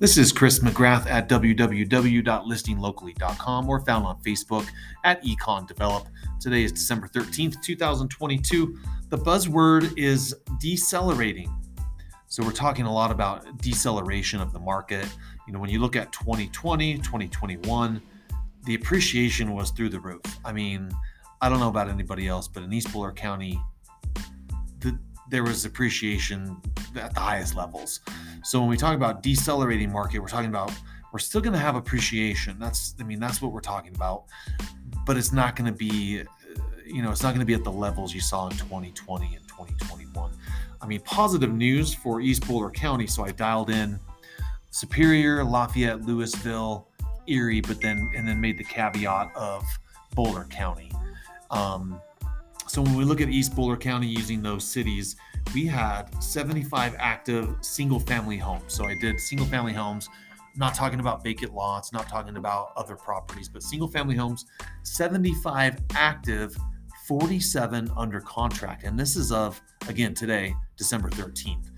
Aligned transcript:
This 0.00 0.16
is 0.16 0.32
Chris 0.32 0.58
McGrath 0.60 1.06
at 1.10 1.28
www.listinglocally.com 1.28 3.68
or 3.68 3.80
found 3.80 4.06
on 4.06 4.18
Facebook 4.22 4.66
at 5.04 5.22
Econ 5.22 5.68
Develop. 5.68 6.08
Today 6.40 6.64
is 6.64 6.72
December 6.72 7.06
13th, 7.06 7.60
2022. 7.60 8.78
The 9.10 9.18
buzzword 9.18 9.92
is 9.98 10.34
decelerating. 10.58 11.54
So 12.28 12.42
we're 12.42 12.52
talking 12.52 12.86
a 12.86 12.92
lot 12.92 13.10
about 13.10 13.58
deceleration 13.58 14.40
of 14.40 14.54
the 14.54 14.58
market. 14.58 15.06
You 15.46 15.52
know, 15.52 15.58
when 15.58 15.68
you 15.68 15.80
look 15.80 15.96
at 15.96 16.10
2020, 16.12 16.96
2021, 16.96 18.00
the 18.64 18.76
appreciation 18.76 19.52
was 19.52 19.70
through 19.70 19.90
the 19.90 20.00
roof. 20.00 20.22
I 20.46 20.54
mean, 20.54 20.90
I 21.42 21.50
don't 21.50 21.60
know 21.60 21.68
about 21.68 21.90
anybody 21.90 22.26
else, 22.26 22.48
but 22.48 22.62
in 22.62 22.72
East 22.72 22.90
Boulder 22.90 23.12
County, 23.12 23.60
the, 24.78 24.98
there 25.28 25.42
was 25.42 25.66
appreciation 25.66 26.56
at 26.96 27.14
the 27.14 27.20
highest 27.20 27.56
levels. 27.56 28.00
So 28.44 28.60
when 28.60 28.68
we 28.68 28.76
talk 28.76 28.94
about 28.94 29.22
decelerating 29.22 29.92
market, 29.92 30.20
we're 30.20 30.28
talking 30.28 30.50
about 30.50 30.72
we're 31.12 31.18
still 31.18 31.40
going 31.40 31.52
to 31.52 31.58
have 31.58 31.76
appreciation. 31.76 32.58
That's 32.58 32.94
I 33.00 33.04
mean 33.04 33.20
that's 33.20 33.42
what 33.42 33.52
we're 33.52 33.60
talking 33.60 33.94
about, 33.94 34.24
but 35.06 35.16
it's 35.16 35.32
not 35.32 35.56
going 35.56 35.70
to 35.70 35.76
be 35.76 36.22
you 36.86 37.02
know 37.02 37.10
it's 37.10 37.22
not 37.22 37.30
going 37.30 37.40
to 37.40 37.46
be 37.46 37.54
at 37.54 37.64
the 37.64 37.72
levels 37.72 38.14
you 38.14 38.20
saw 38.20 38.46
in 38.46 38.56
2020 38.56 39.34
and 39.34 39.48
2021. 39.48 40.30
I 40.80 40.86
mean 40.86 41.00
positive 41.00 41.52
news 41.52 41.94
for 41.94 42.20
East 42.20 42.46
Boulder 42.46 42.70
County. 42.70 43.06
So 43.06 43.24
I 43.24 43.32
dialed 43.32 43.70
in 43.70 43.98
Superior, 44.70 45.44
Lafayette, 45.44 46.02
Louisville, 46.02 46.88
Erie, 47.26 47.60
but 47.60 47.80
then 47.80 48.10
and 48.16 48.26
then 48.26 48.40
made 48.40 48.58
the 48.58 48.64
caveat 48.64 49.34
of 49.34 49.64
Boulder 50.14 50.46
County. 50.50 50.90
Um, 51.50 52.00
so 52.70 52.82
when 52.82 52.94
we 52.94 53.04
look 53.04 53.20
at 53.20 53.28
East 53.28 53.56
Boulder 53.56 53.76
County 53.76 54.06
using 54.06 54.42
those 54.42 54.62
cities, 54.62 55.16
we 55.52 55.66
had 55.66 56.04
75 56.22 56.94
active 57.00 57.56
single 57.62 57.98
family 57.98 58.36
homes. 58.36 58.62
So 58.72 58.84
I 58.84 58.94
did 58.94 59.18
single 59.18 59.44
family 59.48 59.72
homes, 59.72 60.08
not 60.54 60.72
talking 60.72 61.00
about 61.00 61.24
vacant 61.24 61.52
lots, 61.52 61.92
not 61.92 62.08
talking 62.08 62.36
about 62.36 62.70
other 62.76 62.94
properties, 62.94 63.48
but 63.48 63.64
single 63.64 63.88
family 63.88 64.14
homes, 64.14 64.46
75 64.84 65.80
active, 65.96 66.56
47 67.08 67.90
under 67.96 68.20
contract. 68.20 68.84
And 68.84 68.96
this 68.96 69.16
is 69.16 69.32
of, 69.32 69.60
again, 69.88 70.14
today, 70.14 70.54
December 70.76 71.10
13th. 71.10 71.70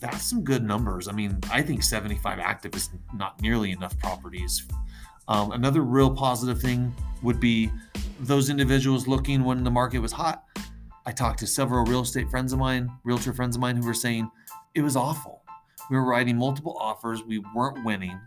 That's 0.00 0.24
some 0.24 0.42
good 0.42 0.64
numbers. 0.64 1.06
I 1.06 1.12
mean, 1.12 1.38
I 1.52 1.60
think 1.60 1.82
75 1.82 2.38
active 2.38 2.74
is 2.74 2.88
not 3.12 3.42
nearly 3.42 3.72
enough 3.72 3.98
properties. 3.98 4.66
Um, 5.28 5.52
another 5.52 5.82
real 5.82 6.10
positive 6.10 6.62
thing 6.62 6.94
would 7.22 7.40
be 7.40 7.70
those 8.20 8.50
individuals 8.50 9.08
looking 9.08 9.44
when 9.44 9.64
the 9.64 9.70
market 9.70 10.00
was 10.00 10.12
hot. 10.12 10.44
I 11.06 11.12
talked 11.12 11.38
to 11.40 11.46
several 11.46 11.84
real 11.84 12.02
estate 12.02 12.30
friends 12.30 12.52
of 12.52 12.58
mine, 12.58 12.90
realtor 13.02 13.32
friends 13.32 13.56
of 13.56 13.62
mine, 13.62 13.76
who 13.76 13.86
were 13.86 13.94
saying 13.94 14.30
it 14.74 14.82
was 14.82 14.94
awful. 14.94 15.42
We 15.90 15.96
were 15.96 16.04
writing 16.04 16.36
multiple 16.36 16.76
offers, 16.78 17.22
we 17.24 17.42
weren't 17.54 17.84
winning. 17.84 18.18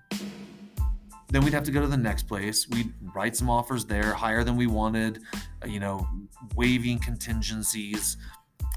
Then 1.30 1.44
we'd 1.44 1.54
have 1.54 1.64
to 1.64 1.72
go 1.72 1.82
to 1.82 1.88
the 1.88 1.98
next 1.98 2.24
place. 2.24 2.68
We'd 2.70 2.94
write 3.16 3.36
some 3.36 3.50
offers 3.50 3.86
there, 3.86 4.14
higher 4.14 4.44
than 4.44 4.56
we 4.56 4.68
wanted, 4.68 5.20
you 5.66 5.80
know, 5.80 6.08
waiving 6.56 7.00
contingencies, 7.00 8.18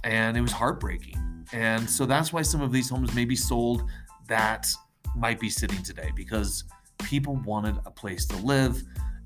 and 0.05 0.37
it 0.37 0.41
was 0.41 0.53
heartbreaking. 0.53 1.47
And 1.53 1.89
so 1.89 2.07
that's 2.07 2.33
why 2.33 2.43
some 2.43 2.61
of 2.61 2.73
these 2.73 2.89
homes 2.89 3.15
may 3.15 3.25
be 3.25 3.37
sold 3.37 3.85
that 4.29 4.69
might 5.17 5.41
be 5.41 5.49
sitting 5.49 5.83
today 5.83 6.11
because 6.15 6.65
people 7.05 7.37
wanted 7.45 7.77
a 7.87 7.91
place 7.91 8.27
to 8.27 8.37
live 8.39 8.83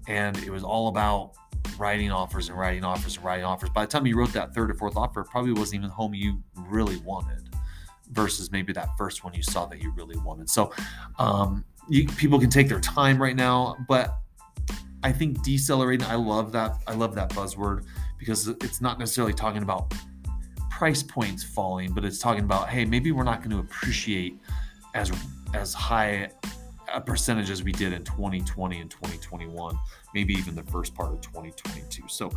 and 0.08 0.36
it 0.38 0.50
was 0.50 0.64
all 0.64 0.88
about 0.88 1.32
writing 1.80 2.12
offers 2.12 2.48
and 2.48 2.58
writing 2.58 2.84
offers 2.84 3.16
and 3.16 3.24
writing 3.24 3.44
offers. 3.44 3.70
By 3.70 3.86
the 3.86 3.90
time 3.90 4.06
you 4.06 4.16
wrote 4.16 4.32
that 4.34 4.54
third 4.54 4.70
or 4.70 4.74
fourth 4.74 4.96
offer, 4.96 5.24
probably 5.24 5.52
wasn't 5.52 5.76
even 5.76 5.88
the 5.88 5.94
home 5.94 6.14
you 6.14 6.42
really 6.54 6.98
wanted 6.98 7.48
versus 8.12 8.52
maybe 8.52 8.72
that 8.74 8.90
first 8.98 9.24
one 9.24 9.32
you 9.34 9.42
saw 9.42 9.66
that 9.66 9.80
you 9.80 9.92
really 9.92 10.16
wanted. 10.18 10.50
So 10.50 10.72
um, 11.18 11.64
you, 11.88 12.06
people 12.06 12.38
can 12.38 12.50
take 12.50 12.68
their 12.68 12.80
time 12.80 13.20
right 13.20 13.36
now, 13.36 13.76
but 13.88 14.18
I 15.02 15.12
think 15.12 15.42
decelerating, 15.42 16.06
I 16.06 16.16
love 16.16 16.52
that. 16.52 16.76
I 16.86 16.94
love 16.94 17.14
that 17.14 17.30
buzzword 17.30 17.84
because 18.18 18.48
it's 18.48 18.80
not 18.80 18.98
necessarily 18.98 19.32
talking 19.32 19.62
about 19.62 19.94
price 20.70 21.02
points 21.02 21.42
falling, 21.42 21.92
but 21.92 22.04
it's 22.04 22.18
talking 22.18 22.44
about, 22.44 22.68
hey, 22.68 22.84
maybe 22.84 23.12
we're 23.12 23.24
not 23.24 23.38
going 23.38 23.50
to 23.50 23.58
appreciate 23.58 24.38
as 24.94 25.10
as 25.54 25.72
high 25.72 26.28
a 26.92 27.00
percentage 27.00 27.50
as 27.50 27.62
we 27.62 27.70
did 27.72 27.92
in 27.92 28.02
2020 28.04 28.80
and 28.80 28.90
2021, 28.90 29.78
maybe 30.14 30.34
even 30.34 30.54
the 30.54 30.62
first 30.64 30.94
part 30.94 31.12
of 31.12 31.20
2022. 31.20 32.04
So, 32.08 32.30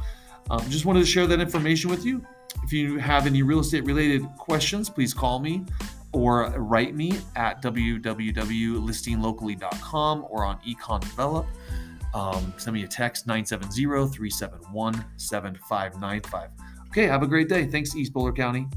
um, 0.50 0.62
just 0.70 0.86
wanted 0.86 1.02
to 1.02 1.06
share 1.06 1.28
that 1.28 1.40
information 1.40 1.90
with 1.90 2.06
you. 2.06 2.26
If 2.64 2.74
you 2.74 2.98
have 2.98 3.26
any 3.26 3.42
real 3.42 3.60
estate 3.60 3.86
related 3.86 4.28
questions, 4.38 4.90
please 4.90 5.14
call 5.14 5.40
me 5.40 5.64
or 6.12 6.50
write 6.52 6.96
me 6.96 7.14
at 7.36 7.62
www.listinglocally.com 7.62 10.26
or 10.30 10.46
on 10.46 10.58
Econ 10.60 11.02
Develop. 11.02 11.48
Um, 12.14 12.54
send 12.58 12.76
me 12.76 12.84
a 12.84 12.88
text 12.88 13.26
970 13.26 14.14
371 14.14 15.04
7595. 15.18 16.50
Okay, 16.90 17.08
have 17.08 17.24
a 17.24 17.28
great 17.28 17.50
day. 17.50 17.66
Thanks, 17.66 17.96
East 17.96 18.14
Boulder 18.14 18.32
County. 18.32 18.68